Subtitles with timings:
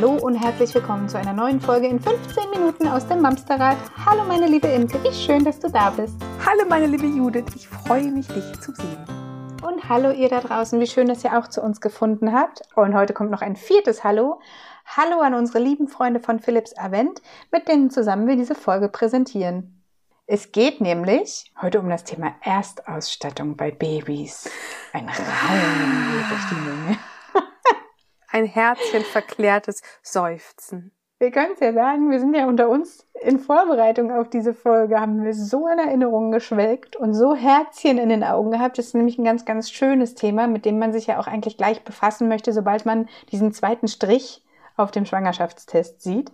[0.00, 3.76] Hallo und herzlich willkommen zu einer neuen Folge in 15 Minuten aus dem Mamsterrad.
[4.06, 6.14] Hallo meine liebe Imke, wie schön, dass du da bist.
[6.42, 9.04] Hallo meine liebe Judith, ich freue mich, dich zu sehen.
[9.62, 12.62] Und hallo ihr da draußen, wie schön, dass ihr auch zu uns gefunden habt.
[12.76, 14.40] Und heute kommt noch ein viertes Hallo.
[14.86, 17.20] Hallo an unsere lieben Freunde von Philips Avent,
[17.52, 19.84] mit denen zusammen wir diese Folge präsentieren.
[20.26, 24.48] Es geht nämlich heute um das Thema Erstausstattung bei Babys.
[24.94, 26.98] Ein Raum durch die Menge
[28.30, 30.92] ein herzchenverklärtes Seufzen.
[31.18, 34.98] Wir können es ja sagen, wir sind ja unter uns in Vorbereitung auf diese Folge,
[34.98, 38.78] haben wir so in Erinnerungen geschwelgt und so Herzchen in den Augen gehabt.
[38.78, 41.58] Das ist nämlich ein ganz, ganz schönes Thema, mit dem man sich ja auch eigentlich
[41.58, 44.42] gleich befassen möchte, sobald man diesen zweiten Strich
[44.78, 46.32] auf dem Schwangerschaftstest sieht.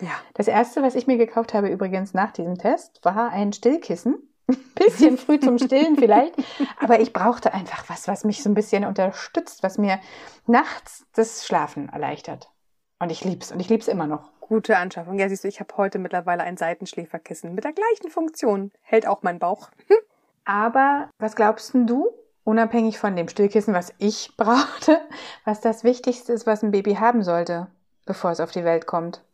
[0.00, 0.10] Ja.
[0.34, 4.33] Das erste, was ich mir gekauft habe übrigens nach diesem Test, war ein Stillkissen
[4.74, 6.34] bisschen früh zum Stillen vielleicht,
[6.80, 10.00] aber ich brauchte einfach was, was mich so ein bisschen unterstützt, was mir
[10.46, 12.50] nachts das Schlafen erleichtert.
[12.98, 14.30] Und ich lieb's und ich lieb's immer noch.
[14.40, 15.18] Gute Anschaffung.
[15.18, 18.72] Ja, siehst du, ich habe heute mittlerweile ein Seitenschläferkissen mit der gleichen Funktion.
[18.82, 19.70] Hält auch mein Bauch.
[20.44, 22.10] aber was glaubst du,
[22.44, 25.00] unabhängig von dem Stillkissen, was ich brauchte,
[25.44, 27.68] was das Wichtigste ist, was ein Baby haben sollte,
[28.04, 29.24] bevor es auf die Welt kommt?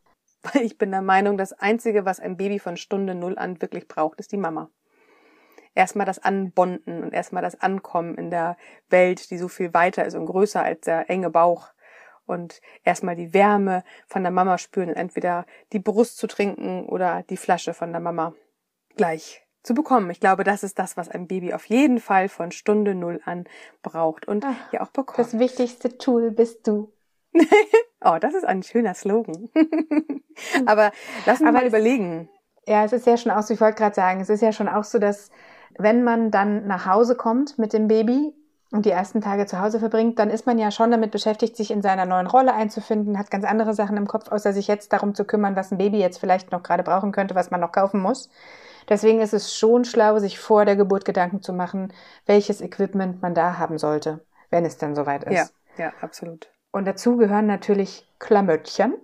[0.59, 4.19] Ich bin der Meinung, das Einzige, was ein Baby von Stunde Null an wirklich braucht,
[4.19, 4.71] ist die Mama
[5.75, 8.57] erstmal das Anbonden und erstmal das Ankommen in der
[8.89, 11.69] Welt, die so viel weiter ist und größer als der enge Bauch.
[12.25, 17.23] Und erstmal die Wärme von der Mama spüren und entweder die Brust zu trinken oder
[17.23, 18.33] die Flasche von der Mama
[18.95, 20.09] gleich zu bekommen.
[20.09, 23.45] Ich glaube, das ist das, was ein Baby auf jeden Fall von Stunde Null an
[23.81, 25.19] braucht und Ach, ja auch bekommt.
[25.19, 26.91] Das wichtigste Tool bist du.
[28.01, 29.49] oh, das ist ein schöner Slogan.
[30.65, 30.91] Aber
[31.25, 32.29] lass uns mal überlegen.
[32.67, 34.67] Ja, es ist ja schon auch so, ich wollte gerade sagen, es ist ja schon
[34.67, 35.31] auch so, dass
[35.77, 38.33] wenn man dann nach Hause kommt mit dem Baby
[38.71, 41.71] und die ersten Tage zu Hause verbringt, dann ist man ja schon damit beschäftigt, sich
[41.71, 45.13] in seiner neuen Rolle einzufinden, hat ganz andere Sachen im Kopf, außer sich jetzt darum
[45.13, 47.99] zu kümmern, was ein Baby jetzt vielleicht noch gerade brauchen könnte, was man noch kaufen
[47.99, 48.29] muss.
[48.89, 51.93] Deswegen ist es schon schlau, sich vor der Geburt Gedanken zu machen,
[52.25, 55.53] welches Equipment man da haben sollte, wenn es dann soweit ist.
[55.77, 56.49] Ja, ja, absolut.
[56.71, 58.95] Und dazu gehören natürlich Klamöttchen.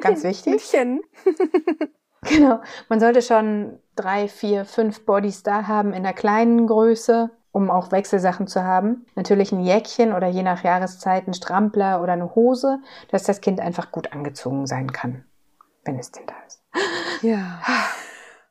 [0.00, 0.62] Ganz wichtig.
[2.28, 2.60] Genau.
[2.88, 7.92] Man sollte schon drei, vier, fünf Bodies da haben in der kleinen Größe, um auch
[7.92, 9.06] Wechselsachen zu haben.
[9.14, 12.80] Natürlich ein Jäckchen oder je nach Jahreszeit ein Strampler oder eine Hose,
[13.10, 15.24] dass das Kind einfach gut angezogen sein kann,
[15.84, 16.62] wenn es denn da ist.
[17.22, 17.60] Ja.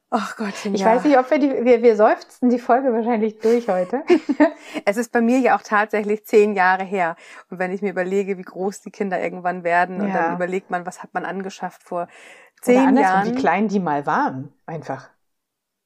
[0.09, 0.85] Ach Gott, Ich ja.
[0.85, 4.03] weiß nicht, ob wir die, wir, wir seufzen die Folge wahrscheinlich durch heute.
[4.85, 7.17] es ist bei mir ja auch tatsächlich zehn Jahre her.
[7.49, 10.05] Und wenn ich mir überlege, wie groß die Kinder irgendwann werden, ja.
[10.05, 12.07] und dann überlegt man, was hat man angeschafft vor
[12.61, 13.35] zehn Jahren.
[13.35, 15.09] Wie klein die mal waren, einfach.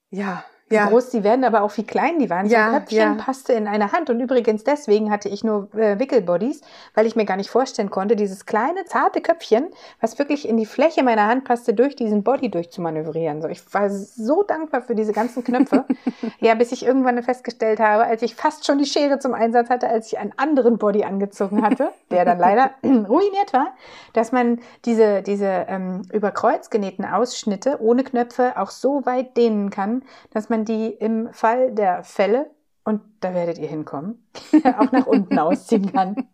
[0.09, 0.87] Ja, wie ja.
[0.87, 2.47] groß die werden, aber auch wie klein die waren.
[2.47, 3.23] Ja, so ein Köpfchen ja.
[3.23, 4.09] passte in eine Hand.
[4.09, 6.61] Und übrigens deswegen hatte ich nur äh, Wickelbodies,
[6.95, 9.67] weil ich mir gar nicht vorstellen konnte, dieses kleine, zarte Köpfchen,
[9.99, 13.41] was wirklich in die Fläche meiner Hand passte, durch diesen Body durchzumanövrieren.
[13.41, 15.85] So, ich war so dankbar für diese ganzen Knöpfe.
[16.39, 19.87] ja, bis ich irgendwann festgestellt habe, als ich fast schon die Schere zum Einsatz hatte,
[19.87, 23.73] als ich einen anderen Body angezogen hatte, der dann leider ruiniert war,
[24.13, 29.69] dass man diese, diese ähm, über Kreuz genähten Ausschnitte ohne Knöpfe auch so weit dehnen
[29.69, 32.51] kann, dass man man die im Fall der Fälle,
[32.83, 34.27] und da werdet ihr hinkommen,
[34.77, 36.27] auch nach unten ausziehen kann.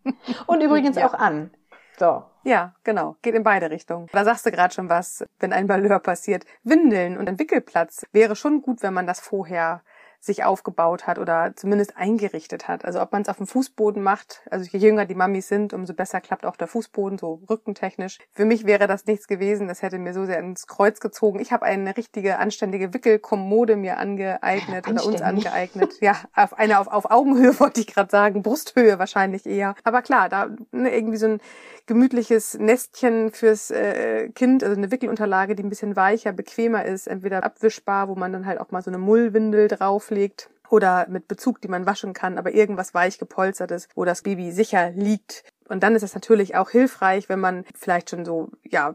[0.46, 1.06] Und übrigens ja.
[1.06, 1.50] auch an.
[1.98, 2.24] So.
[2.44, 3.16] Ja, genau.
[3.22, 4.06] Geht in beide Richtungen.
[4.12, 6.44] Da sagst du gerade schon was, wenn ein Balleur passiert.
[6.62, 9.82] Windeln und ein Wickelplatz wäre schon gut, wenn man das vorher
[10.20, 12.84] sich aufgebaut hat oder zumindest eingerichtet hat.
[12.84, 15.94] Also ob man es auf dem Fußboden macht, also je jünger die Mamis sind, umso
[15.94, 18.18] besser klappt auch der Fußboden, so rückentechnisch.
[18.32, 21.38] Für mich wäre das nichts gewesen, das hätte mir so sehr ins Kreuz gezogen.
[21.38, 25.94] Ich habe eine richtige, anständige Wickelkommode mir angeeignet oder uns angeeignet.
[26.00, 29.74] Ja, auf eine auf, auf Augenhöhe wollte ich gerade sagen, Brusthöhe wahrscheinlich eher.
[29.84, 31.40] Aber klar, da ne, irgendwie so ein
[31.86, 37.42] gemütliches Nestchen fürs äh, Kind, also eine Wickelunterlage, die ein bisschen weicher, bequemer ist, entweder
[37.44, 41.60] abwischbar, wo man dann halt auch mal so eine Mullwindel drauf drauflegt oder mit Bezug,
[41.60, 45.44] die man waschen kann, aber irgendwas weich gepolstertes, wo das Baby sicher liegt.
[45.68, 48.94] Und dann ist es natürlich auch hilfreich, wenn man vielleicht schon so, ja,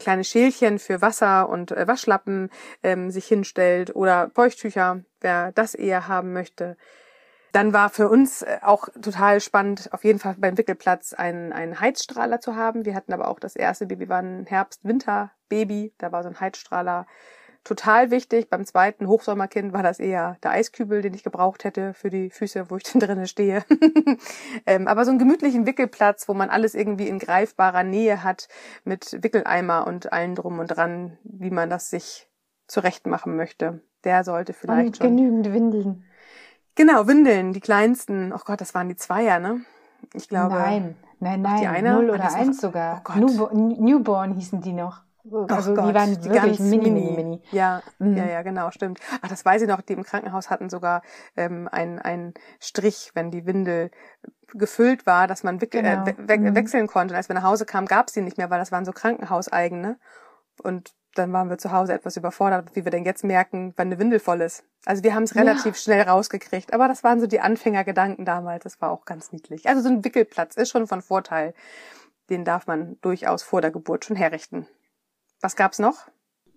[0.00, 2.50] kleine Schälchen für Wasser und äh, Waschlappen
[2.84, 6.76] ähm, sich hinstellt oder Feuchttücher, wer das eher haben möchte.
[7.50, 11.80] Dann war für uns äh, auch total spannend, auf jeden Fall beim Wickelplatz einen, einen
[11.80, 12.84] Heizstrahler zu haben.
[12.84, 15.94] Wir hatten aber auch das erste Baby, war ein Herbst-Winter-Baby.
[15.98, 17.06] Da war so ein Heizstrahler
[17.68, 18.48] total wichtig.
[18.48, 22.70] Beim zweiten Hochsommerkind war das eher der Eiskübel, den ich gebraucht hätte für die Füße,
[22.70, 23.64] wo ich denn drinnen stehe.
[24.66, 28.48] ähm, aber so einen gemütlichen Wickelplatz, wo man alles irgendwie in greifbarer Nähe hat,
[28.84, 32.28] mit Wickeleimer und allen drum und dran, wie man das sich
[32.66, 33.82] zurecht machen möchte.
[34.04, 36.04] Der sollte vielleicht und genügend Windeln.
[36.74, 38.32] Genau, Windeln, die kleinsten.
[38.32, 39.60] Oh Gott, das waren die Zweier, ne?
[40.14, 40.54] Ich glaube.
[40.54, 41.60] Nein, nein, nein.
[41.60, 43.02] Die eine, Null oder eins sogar.
[43.08, 43.18] Oh.
[43.18, 45.02] Newborn, Newborn hießen die noch.
[45.48, 47.12] Also Gott, die waren die wirklich ganz mini, mini.
[47.16, 47.42] mini.
[47.50, 48.16] Ja, Mhm.
[48.16, 49.00] ja, ja, genau, stimmt.
[49.22, 51.02] Ach, das weiß ich noch, die im Krankenhaus hatten sogar
[51.36, 53.90] ähm, einen, einen Strich, wenn die Windel
[54.54, 56.04] gefüllt war, dass man wickel, Genau.
[56.04, 56.54] äh, we we Mhm.
[56.54, 57.12] wechseln konnte.
[57.14, 58.92] Und als wir nach Hause kamen, gab es die nicht mehr, weil das waren so
[58.92, 59.98] krankenhauseigene.
[60.62, 63.98] Und dann waren wir zu Hause etwas überfordert, wie wir denn jetzt merken, wann eine
[63.98, 64.64] Windel voll ist.
[64.86, 65.42] Also wir haben es Ja.
[65.42, 68.64] relativ schnell rausgekriegt, aber das waren so die Anfängergedanken damals.
[68.64, 69.68] Das war auch ganz niedlich.
[69.68, 71.54] Also so ein Wickelplatz ist schon von Vorteil.
[72.30, 74.66] Den darf man durchaus vor der Geburt schon herrichten.
[75.40, 76.08] Was gab's noch?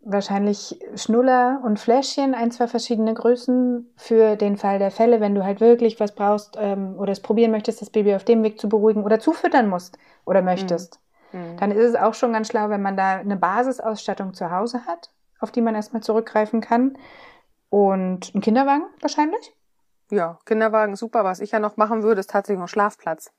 [0.04, 5.44] Wahrscheinlich Schnuller und Fläschchen, ein, zwei verschiedene Größen für den Fall der Fälle, wenn du
[5.44, 8.68] halt wirklich was brauchst ähm, oder es probieren möchtest, das Baby auf dem Weg zu
[8.68, 11.00] beruhigen oder zufüttern musst oder möchtest.
[11.30, 11.57] Hm.
[11.57, 15.12] Dann ist es auch schon ganz schlau, wenn man da eine Basisausstattung zu Hause hat,
[15.39, 16.98] auf die man erstmal zurückgreifen kann.
[17.69, 19.56] Und einen Kinderwagen wahrscheinlich.
[20.10, 21.24] Ja, Kinderwagen super.
[21.24, 23.31] Was ich ja noch machen würde, ist tatsächlich noch Schlafplatz.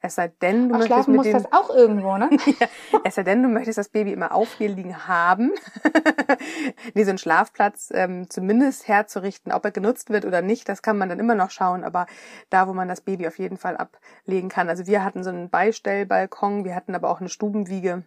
[0.00, 2.30] Es sei denn, du Ach, möchtest schlafen muss das auch irgendwo, ne?
[2.60, 2.68] ja,
[3.02, 5.52] es sei denn, du möchtest das Baby immer auf dir liegen haben.
[6.94, 10.98] nee, so einen Schlafplatz ähm, zumindest herzurichten, ob er genutzt wird oder nicht, das kann
[10.98, 12.06] man dann immer noch schauen, aber
[12.48, 14.68] da, wo man das Baby auf jeden Fall ablegen kann.
[14.68, 18.04] Also wir hatten so einen Beistellbalkon, wir hatten aber auch eine Stubenwiege.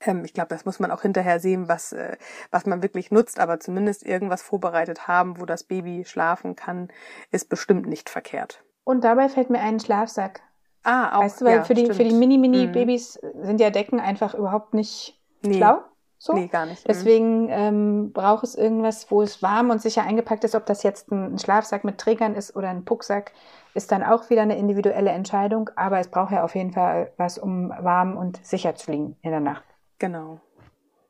[0.00, 2.18] Ähm, ich glaube, das muss man auch hinterher sehen, was, äh,
[2.50, 6.88] was man wirklich nutzt, aber zumindest irgendwas vorbereitet haben, wo das Baby schlafen kann,
[7.30, 8.62] ist bestimmt nicht verkehrt.
[8.84, 10.42] Und dabei fällt mir ein Schlafsack.
[10.84, 11.96] Ah, auch, weißt du, weil ja, für die, stimmt.
[11.96, 12.18] für die Mhm.
[12.18, 15.54] Mini-Mini-Babys sind ja Decken einfach überhaupt nicht Nee.
[15.58, 15.82] schlau.
[16.18, 16.34] So.
[16.34, 16.84] Nee, gar nicht.
[16.84, 16.88] Mhm.
[16.88, 20.54] Deswegen ähm, braucht es irgendwas, wo es warm und sicher eingepackt ist.
[20.54, 23.32] Ob das jetzt ein Schlafsack mit Trägern ist oder ein Pucksack,
[23.74, 25.70] ist dann auch wieder eine individuelle Entscheidung.
[25.74, 29.32] Aber es braucht ja auf jeden Fall was, um warm und sicher zu liegen in
[29.32, 29.64] der Nacht.
[29.98, 30.38] Genau.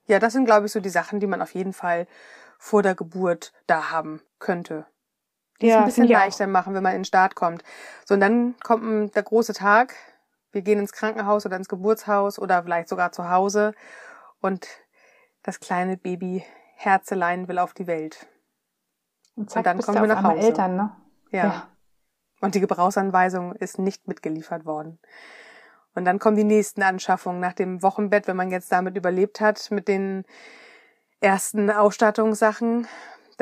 [0.06, 2.06] Ja, das sind, glaube ich, so die Sachen, die man auf jeden Fall
[2.58, 4.86] vor der Geburt da haben könnte.
[5.62, 6.20] Die es Ja, ein bisschen ich auch.
[6.20, 7.62] leichter machen, wenn man in den Start kommt.
[8.04, 9.94] So, und dann kommt mm, der große Tag.
[10.50, 13.72] Wir gehen ins Krankenhaus oder ins Geburtshaus oder vielleicht sogar zu Hause.
[14.40, 14.66] Und
[15.42, 16.44] das kleine Baby
[16.76, 18.26] Herzelein will auf die Welt.
[19.36, 20.48] Und zack, dann bist kommen wir nach Hause.
[20.48, 20.96] Eltern, ne?
[21.30, 21.68] Ja.
[22.40, 24.98] Und die Gebrauchsanweisung ist nicht mitgeliefert worden.
[25.94, 29.70] Und dann kommen die nächsten Anschaffungen nach dem Wochenbett, wenn man jetzt damit überlebt hat,
[29.70, 30.24] mit den
[31.20, 32.86] ersten Ausstattungssachen,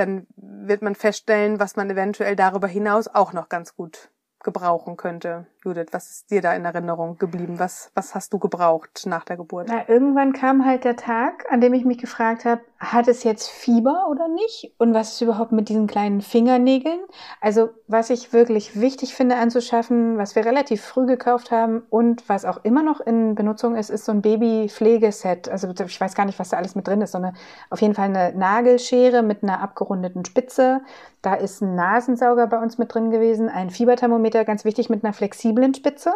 [0.00, 4.11] dann wird man feststellen, was man eventuell darüber hinaus auch noch ganz gut
[4.43, 5.47] gebrauchen könnte.
[5.62, 7.59] Judith, was ist dir da in Erinnerung geblieben?
[7.59, 9.67] Was, was hast du gebraucht nach der Geburt?
[9.69, 13.51] Na, irgendwann kam halt der Tag, an dem ich mich gefragt habe, hat es jetzt
[13.51, 14.73] Fieber oder nicht?
[14.79, 17.01] Und was ist überhaupt mit diesen kleinen Fingernägeln?
[17.43, 22.47] Also, was ich wirklich wichtig finde anzuschaffen, was wir relativ früh gekauft haben und was
[22.47, 25.51] auch immer noch in Benutzung ist, ist so ein Babypflegeset.
[25.51, 27.37] Also, ich weiß gar nicht, was da alles mit drin ist, sondern
[27.69, 30.81] auf jeden Fall eine Nagelschere mit einer abgerundeten Spitze.
[31.21, 35.13] Da ist ein Nasensauger bei uns mit drin gewesen, ein Fieberthermometer, ganz wichtig, mit einer
[35.13, 36.14] flexiblen Spitze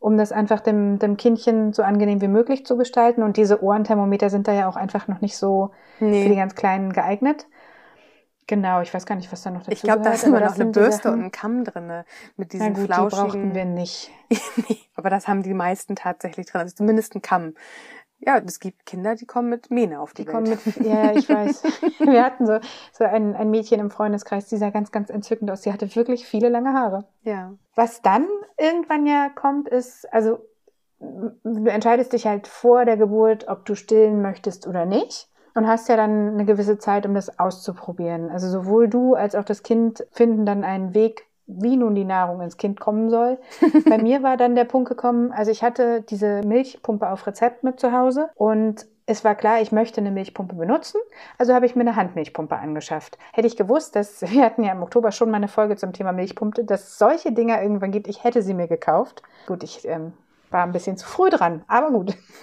[0.00, 3.22] um das einfach dem, dem Kindchen so angenehm wie möglich zu gestalten.
[3.22, 5.72] Und diese Ohrenthermometer sind da ja auch einfach noch nicht so
[6.12, 7.46] für die Nee, ganz Kleinen geeignet.
[8.46, 10.54] Genau, ich weiß gar nicht, was da noch dazu ich glaube, da ist immer noch
[10.54, 12.06] eine die Bürste Sachen- und ein Kamm drinne
[12.36, 13.28] mit Na diesen gut, die flauschigen.
[13.28, 14.10] brauchten wir nicht.
[14.68, 16.62] nee, aber das haben die meisten tatsächlich drin.
[16.62, 17.54] Also zumindest ein Kamm.
[18.20, 20.34] Ja, es gibt Kinder, die kommen mit Mähne auf die, Die Welt.
[20.34, 21.62] kommen mit, ja, ja, ich weiß.
[22.00, 22.58] Wir hatten so,
[22.92, 25.62] so ein, ein Mädchen im Freundeskreis, die sah ganz, ganz entzückend aus.
[25.62, 27.04] Sie hatte wirklich viele lange Haare.
[27.22, 27.52] ja.
[27.76, 28.26] Was dann
[28.58, 30.40] irgendwann ja kommt, ist, also
[30.98, 35.28] du entscheidest dich halt vor der Geburt, ob du stillen möchtest oder nicht.
[35.54, 38.30] Und hast ja dann eine gewisse Zeit, um das auszuprobieren.
[38.30, 42.40] Also sowohl du als auch das Kind finden dann einen Weg, wie nun die Nahrung
[42.42, 43.38] ins Kind kommen soll.
[43.88, 47.80] Bei mir war dann der Punkt gekommen, also ich hatte diese Milchpumpe auf Rezept mit
[47.80, 51.00] zu Hause und es war klar, ich möchte eine Milchpumpe benutzen,
[51.38, 53.16] also habe ich mir eine Handmilchpumpe angeschafft.
[53.32, 56.12] Hätte ich gewusst, dass wir hatten ja im Oktober schon mal eine Folge zum Thema
[56.12, 59.22] Milchpumpe, dass solche Dinger irgendwann gibt, ich hätte sie mir gekauft.
[59.46, 60.12] Gut, ich ähm,
[60.50, 62.14] war ein bisschen zu früh dran, aber gut.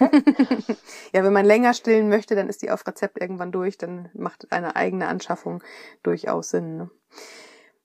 [1.12, 4.52] ja, wenn man länger stillen möchte, dann ist die auf Rezept irgendwann durch, dann macht
[4.52, 5.62] eine eigene Anschaffung
[6.02, 6.76] durchaus Sinn.
[6.76, 6.90] Ne?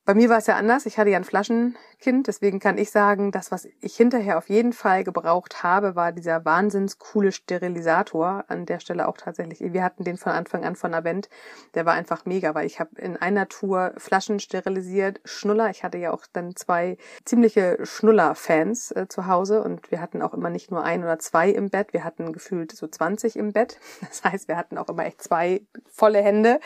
[0.03, 0.87] Bei mir war es ja anders.
[0.87, 4.73] Ich hatte ja ein Flaschenkind, deswegen kann ich sagen, das, was ich hinterher auf jeden
[4.73, 8.45] Fall gebraucht habe, war dieser wahnsinns coole Sterilisator.
[8.47, 9.59] An der Stelle auch tatsächlich.
[9.61, 11.29] Wir hatten den von Anfang an von Avent.
[11.75, 15.69] Der war einfach mega, weil ich habe in einer Tour Flaschen sterilisiert, Schnuller.
[15.69, 20.33] Ich hatte ja auch dann zwei ziemliche Schnuller-Fans äh, zu Hause und wir hatten auch
[20.33, 21.93] immer nicht nur ein oder zwei im Bett.
[21.93, 23.79] Wir hatten gefühlt so 20 im Bett.
[24.11, 26.59] Das heißt, wir hatten auch immer echt zwei volle Hände,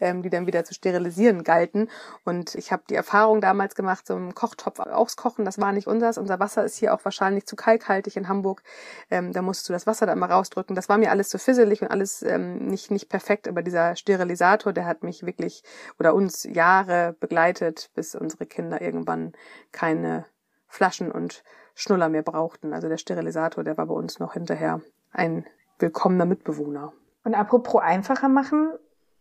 [0.00, 1.88] ähm, die dann wieder zu sterilisieren galten.
[2.24, 6.18] Und ich habe die Erfahrung damals gemacht, so einen Kochtopf auskochen, das war nicht unseres.
[6.18, 8.62] Unser Wasser ist hier auch wahrscheinlich zu kalkhaltig in Hamburg.
[9.10, 10.76] Ähm, da musst du das Wasser da immer rausdrücken.
[10.76, 13.48] Das war mir alles zu fisselig und alles ähm, nicht, nicht perfekt.
[13.48, 15.62] Aber dieser Sterilisator, der hat mich wirklich
[15.98, 19.32] oder uns Jahre begleitet, bis unsere Kinder irgendwann
[19.72, 20.26] keine
[20.68, 22.72] Flaschen und Schnuller mehr brauchten.
[22.72, 25.46] Also der Sterilisator, der war bei uns noch hinterher ein
[25.78, 26.92] willkommener Mitbewohner.
[27.24, 28.72] Und apropos einfacher machen,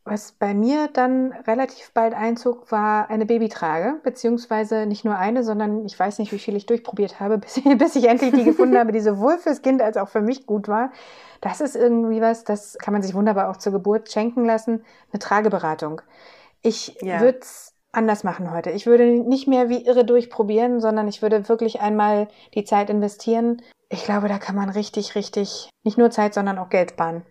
[0.03, 5.86] was bei mir dann relativ bald einzog, war eine Babytrage, beziehungsweise nicht nur eine, sondern
[5.86, 8.77] ich weiß nicht, wie viel ich durchprobiert habe, bis, ich, bis ich endlich die gefunden
[8.77, 10.91] habe, die sowohl fürs Kind als auch für mich gut war.
[11.39, 15.20] Das ist irgendwie was, das kann man sich wunderbar auch zur Geburt schenken lassen, eine
[15.20, 16.01] Trageberatung.
[16.62, 17.20] Ich ja.
[17.22, 18.72] würde es anders machen heute.
[18.72, 23.62] Ich würde nicht mehr wie irre durchprobieren, sondern ich würde wirklich einmal die Zeit investieren.
[23.89, 27.24] Ich glaube, da kann man richtig, richtig nicht nur Zeit, sondern auch Geld sparen,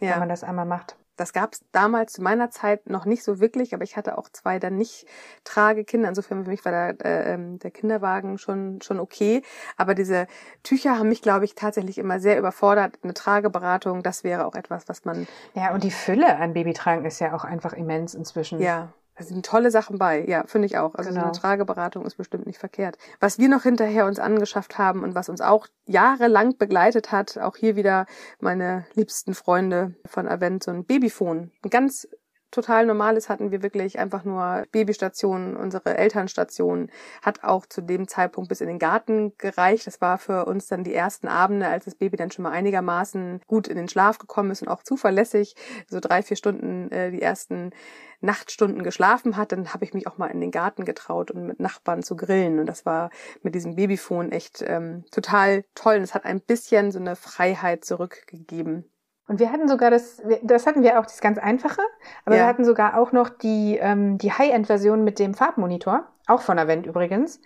[0.00, 0.12] ja.
[0.12, 0.96] wenn man das einmal macht.
[1.16, 4.28] Das gab es damals zu meiner Zeit noch nicht so wirklich, aber ich hatte auch
[4.30, 5.06] zwei dann nicht
[5.44, 6.08] Tragekinder.
[6.08, 9.42] Insofern für mich war der, äh, ähm, der Kinderwagen schon schon okay.
[9.76, 10.26] Aber diese
[10.62, 12.98] Tücher haben mich, glaube ich, tatsächlich immer sehr überfordert.
[13.02, 15.26] Eine Trageberatung, das wäre auch etwas, was man.
[15.54, 18.60] Ja, und die Fülle an Babytragen ist ja auch einfach immens inzwischen.
[18.60, 20.94] Ja, da sind tolle Sachen bei, ja, finde ich auch.
[20.94, 21.20] Also genau.
[21.20, 21.40] so eine genau.
[21.40, 22.98] Trageberatung ist bestimmt nicht verkehrt.
[23.20, 27.56] Was wir noch hinterher uns angeschafft haben und was uns auch jahrelang begleitet hat, auch
[27.56, 28.06] hier wieder
[28.40, 31.52] meine liebsten Freunde von Avent, so ein Babyphone.
[31.62, 32.08] Ein ganz
[32.54, 36.90] total normales hatten wir wirklich einfach nur Babystationen, unsere Elternstation
[37.22, 39.86] hat auch zu dem Zeitpunkt bis in den Garten gereicht.
[39.86, 43.40] Das war für uns dann die ersten Abende, als das Baby dann schon mal einigermaßen
[43.46, 45.56] gut in den Schlaf gekommen ist und auch zuverlässig,
[45.88, 47.72] so drei, vier Stunden äh, die ersten
[48.20, 51.60] Nachtstunden geschlafen hat, dann habe ich mich auch mal in den Garten getraut und mit
[51.60, 52.58] Nachbarn zu grillen.
[52.58, 53.10] Und das war
[53.42, 55.96] mit diesem Babyphone echt ähm, total toll.
[55.96, 58.90] Und es hat ein bisschen so eine Freiheit zurückgegeben.
[59.26, 61.80] Und wir hatten sogar das, das hatten wir auch das ganz einfache,
[62.24, 62.42] aber ja.
[62.42, 66.86] wir hatten sogar auch noch die, ähm, die High-End-Version mit dem Farbmonitor, auch von Avent
[66.86, 67.40] übrigens.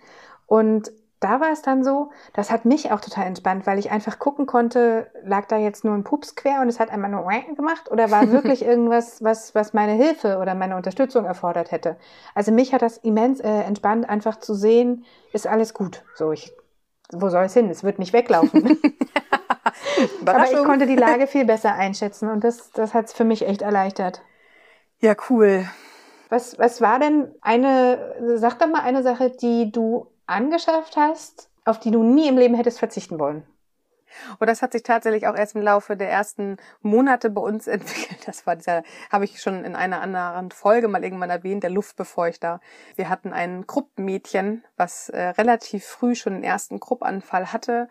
[0.45, 4.19] Und da war es dann so, das hat mich auch total entspannt, weil ich einfach
[4.19, 7.91] gucken konnte, lag da jetzt nur ein Pups quer und es hat einmal nur gemacht
[7.91, 11.97] oder war wirklich irgendwas, was, was meine Hilfe oder meine Unterstützung erfordert hätte.
[12.35, 16.03] Also mich hat das immens äh, entspannt, einfach zu sehen, ist alles gut.
[16.15, 16.53] So, ich,
[17.11, 17.69] wo soll es hin?
[17.69, 18.77] Es wird nicht weglaufen.
[20.25, 23.47] Aber ich konnte die Lage viel besser einschätzen und das, das hat es für mich
[23.47, 24.21] echt erleichtert.
[24.99, 25.65] Ja, cool.
[26.29, 31.79] Was, was war denn eine, sag doch mal eine Sache, die du angeschafft hast, auf
[31.79, 33.43] die du nie im Leben hättest verzichten wollen?
[34.39, 38.27] Und das hat sich tatsächlich auch erst im Laufe der ersten Monate bei uns entwickelt.
[38.27, 42.59] Das war dieser, habe ich schon in einer anderen Folge mal irgendwann erwähnt, der Luftbefeuchter.
[42.95, 47.87] Wir hatten ein Kruppmädchen, was äh, relativ früh schon den ersten Kruppanfall hatte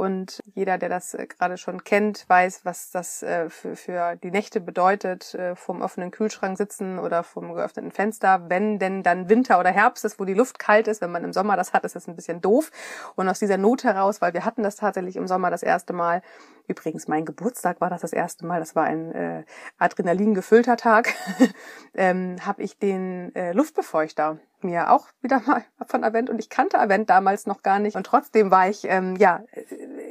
[0.00, 4.30] und jeder, der das äh, gerade schon kennt, weiß, was das äh, für, für die
[4.30, 8.48] Nächte bedeutet, äh, vom offenen Kühlschrank sitzen oder vom geöffneten Fenster.
[8.48, 11.34] Wenn denn dann Winter oder Herbst ist, wo die Luft kalt ist, wenn man im
[11.34, 12.70] Sommer das hat, ist das ein bisschen doof.
[13.14, 16.22] Und aus dieser Not heraus, weil wir hatten das tatsächlich im Sommer das erste Mal,
[16.66, 19.44] übrigens mein Geburtstag war das das erste Mal, das war ein äh,
[19.76, 21.12] Adrenalin gefüllter Tag,
[21.94, 26.78] ähm, habe ich den äh, Luftbefeuchter mir auch wieder mal von Avent und ich kannte
[26.78, 29.42] Avent damals noch gar nicht und trotzdem war ich, ähm, ja,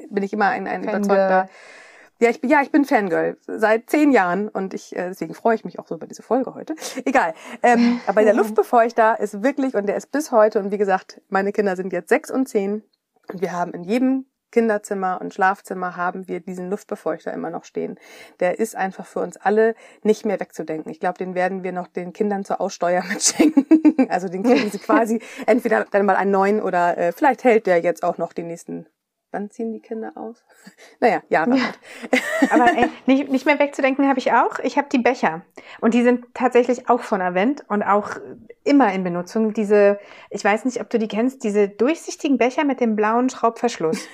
[0.09, 1.49] bin ich immer ein, ein überzeugter
[2.21, 5.55] ja, ich bin, ja, ich bin Fangirl seit zehn Jahren und ich, äh, deswegen freue
[5.55, 6.75] ich mich auch so über diese Folge heute.
[7.05, 7.33] Egal.
[7.63, 11.53] Ähm, aber der Luftbefeuchter ist wirklich, und der ist bis heute, und wie gesagt, meine
[11.53, 12.83] Kinder sind jetzt sechs und zehn,
[13.31, 17.97] und wir haben in jedem Kinderzimmer und Schlafzimmer haben wir diesen Luftbefeuchter immer noch stehen.
[18.39, 20.91] Der ist einfach für uns alle nicht mehr wegzudenken.
[20.91, 24.09] Ich glaube, den werden wir noch den Kindern zur Aussteuer mitschenken.
[24.09, 27.79] Also den kriegen sie quasi entweder dann mal einen neuen oder äh, vielleicht hält der
[27.79, 28.87] jetzt auch noch die nächsten
[29.31, 30.43] Wann ziehen die Kinder aus?
[30.99, 31.63] naja, Jahre ja.
[31.63, 31.79] Halt.
[32.51, 34.57] Aber ey, nicht, nicht mehr wegzudenken habe ich auch.
[34.59, 35.41] Ich habe die Becher.
[35.81, 38.11] Und die sind tatsächlich auch von Avent und auch
[38.63, 39.53] immer in Benutzung.
[39.53, 44.07] Diese, ich weiß nicht, ob du die kennst, diese durchsichtigen Becher mit dem blauen Schraubverschluss.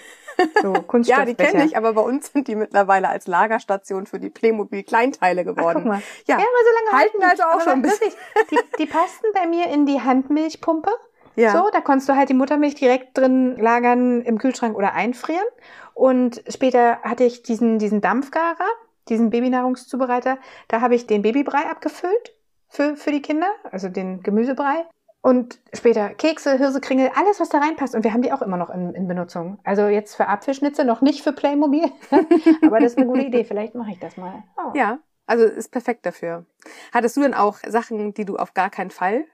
[0.61, 4.29] So, ja, die kenne ich, aber bei uns sind die mittlerweile als Lagerstation für die
[4.29, 5.77] Playmobil Kleinteile geworden.
[5.77, 6.01] Ach, guck mal.
[6.25, 8.11] Ja, ja aber so lange halten, halten also auch schon ein bisschen.
[8.51, 10.91] Die, die passten bei mir in die Handmilchpumpe.
[11.35, 11.51] Ja.
[11.51, 15.45] So, da konntest du halt die Muttermilch direkt drin lagern im Kühlschrank oder einfrieren.
[15.93, 18.67] Und später hatte ich diesen, diesen Dampfgarer,
[19.09, 20.37] diesen Babynahrungszubereiter.
[20.67, 22.33] Da habe ich den Babybrei abgefüllt
[22.69, 24.85] für, für die Kinder, also den Gemüsebrei.
[25.21, 27.95] Und später Kekse, Hirsekringel, alles, was da reinpasst.
[27.95, 29.57] Und wir haben die auch immer noch in, in Benutzung.
[29.63, 31.91] Also jetzt für Apfelschnitze, noch nicht für Playmobil.
[32.63, 33.43] Aber das ist eine gute Idee.
[33.43, 34.43] Vielleicht mache ich das mal.
[34.57, 34.71] Oh.
[34.75, 36.45] Ja, also ist perfekt dafür.
[36.93, 39.25] Hattest du denn auch Sachen, die du auf gar keinen Fall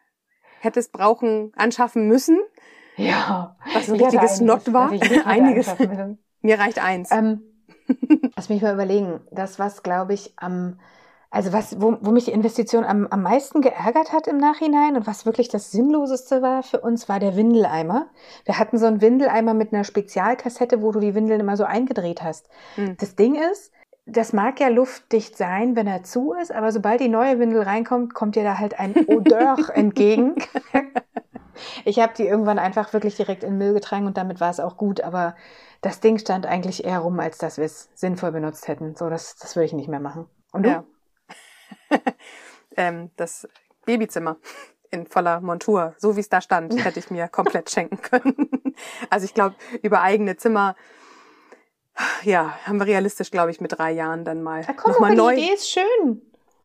[0.62, 2.40] hättest brauchen, anschaffen müssen?
[2.96, 3.56] Ja.
[3.74, 4.92] Was ein richtiges Snot war?
[5.26, 5.74] Einiges.
[6.42, 7.12] Mir reicht eins.
[7.12, 7.42] Ähm,
[8.36, 9.22] lass mich mal überlegen.
[9.32, 10.80] Das, was, glaube ich, am
[11.34, 15.08] also was, wo, wo mich die Investition am, am meisten geärgert hat im Nachhinein und
[15.08, 18.10] was wirklich das Sinnloseste war für uns, war der Windeleimer.
[18.44, 22.22] Wir hatten so einen Windeleimer mit einer Spezialkassette, wo du die Windeln immer so eingedreht
[22.22, 22.50] hast.
[22.76, 22.98] Hm.
[22.98, 23.72] Das Ding ist,
[24.12, 28.14] das mag ja luftdicht sein, wenn er zu ist, aber sobald die neue Windel reinkommt,
[28.14, 30.36] kommt dir da halt ein Odeur entgegen.
[31.86, 34.60] Ich habe die irgendwann einfach wirklich direkt in den Müll getragen und damit war es
[34.60, 35.02] auch gut.
[35.02, 35.36] Aber
[35.82, 38.96] das Ding stand eigentlich eher rum, als dass wir es sinnvoll benutzt hätten.
[38.96, 40.28] So, das, das würde ich nicht mehr machen.
[40.52, 40.70] Und du?
[40.70, 40.84] Ja.
[42.78, 43.48] ähm, das
[43.86, 44.38] Babyzimmer
[44.90, 48.50] in voller Montur, so wie es da stand, hätte ich mir komplett schenken können.
[49.10, 50.76] Also ich glaube, über eigene Zimmer,
[52.24, 54.64] ja, haben wir realistisch, glaube ich, mit drei Jahren dann mal.
[54.66, 55.36] Da komm, nochmal neu.
[55.36, 56.22] Die Idee ist schön.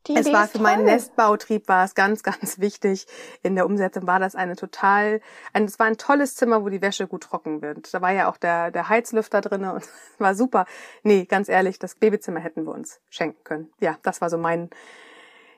[0.07, 3.07] Die es war für meinen Nestbautrieb war es ganz, ganz wichtig.
[3.43, 5.21] In der Umsetzung war das eine total,
[5.53, 7.93] ein, es war ein tolles Zimmer, wo die Wäsche gut trocken wird.
[7.93, 9.85] Da war ja auch der, der Heizlüfter drinne und
[10.19, 10.67] war super.
[11.03, 13.73] Nee, ganz ehrlich, das Babyzimmer hätten wir uns schenken können.
[13.81, 14.71] Ja, das war so mein,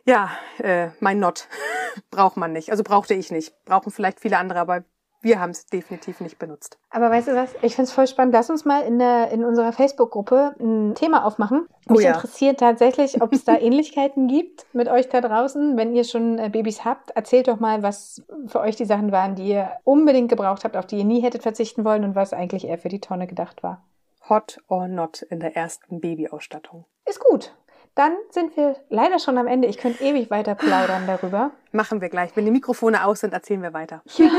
[0.05, 1.49] ja, äh, mein Not.
[2.11, 2.71] Braucht man nicht.
[2.71, 3.53] Also brauchte ich nicht.
[3.65, 4.85] Brauchen vielleicht viele andere, aber
[5.21, 6.79] wir haben es definitiv nicht benutzt.
[6.91, 7.53] Aber weißt du was?
[7.63, 8.35] Ich finde es voll spannend.
[8.35, 11.67] Lass uns mal in, der, in unserer Facebook-Gruppe ein Thema aufmachen.
[11.89, 12.15] Oh Mich oh ja.
[12.15, 15.77] interessiert tatsächlich, ob es da Ähnlichkeiten gibt mit euch da draußen.
[15.77, 19.35] Wenn ihr schon äh, Babys habt, erzählt doch mal, was für euch die Sachen waren,
[19.35, 22.67] die ihr unbedingt gebraucht habt, auf die ihr nie hättet verzichten wollen und was eigentlich
[22.67, 23.85] eher für die Tonne gedacht war.
[24.29, 26.85] Hot or not in der ersten Babyausstattung.
[27.07, 27.55] Ist gut.
[27.99, 29.67] Dann sind wir leider schon am Ende.
[29.67, 31.51] Ich könnte ewig weiter plaudern darüber.
[31.73, 32.31] Machen wir gleich.
[32.37, 34.03] Wenn die Mikrofone aus sind, erzählen wir weiter.
[34.17, 34.31] Ja.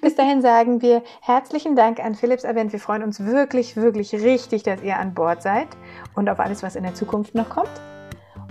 [0.00, 2.70] Bis dahin sagen wir herzlichen Dank an Philips Advent.
[2.70, 5.66] Wir freuen uns wirklich, wirklich richtig, dass ihr an Bord seid
[6.14, 7.72] und auf alles, was in der Zukunft noch kommt.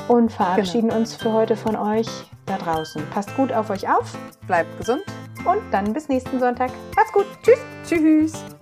[0.09, 0.99] Und verabschieden genau.
[0.99, 2.09] uns für heute von euch
[2.45, 3.01] da draußen.
[3.11, 4.17] Passt gut auf euch auf.
[4.47, 5.03] Bleibt gesund.
[5.45, 6.71] Und dann bis nächsten Sonntag.
[6.93, 7.25] Macht's gut.
[7.41, 7.59] Tschüss.
[7.87, 8.58] Tschüss.